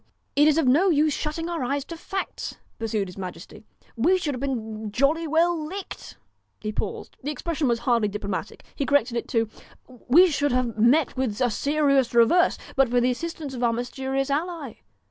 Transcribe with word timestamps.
1 0.35 0.47
It 0.47 0.47
is 0.47 0.57
of 0.57 0.65
no 0.67 0.89
use 0.89 1.15
our 1.15 1.19
shutting 1.21 1.47
our 1.47 1.63
eyes 1.63 1.85
to 1.85 1.95
facts,' 1.95 2.55
pur 2.79 2.87
sued 2.87 3.07
his 3.07 3.19
majesty. 3.19 3.63
'We 3.95 4.17
should 4.17 4.33
have 4.33 4.41
been 4.41 4.91
jolly 4.91 5.27
well 5.27 5.55
licked' 5.55 6.17
he 6.59 6.71
paused 6.71 7.17
the 7.21 7.29
expression 7.29 7.67
was 7.67 7.77
hardly 7.81 8.07
diplomatic, 8.07 8.65
he 8.75 8.83
corrected 8.87 9.15
it 9.15 9.27
to 9.27 9.47
'we 10.07 10.31
should 10.31 10.53
have 10.53 10.75
met 10.79 11.15
with 11.15 11.39
a 11.39 11.51
serious 11.51 12.15
reverse, 12.15 12.57
but 12.75 12.89
for 12.89 12.99
the 12.99 13.11
assist 13.11 13.39
ance 13.41 13.53
of 13.53 13.61
our 13.61 13.73
mysterious 13.73 14.31
ally. 14.31 14.73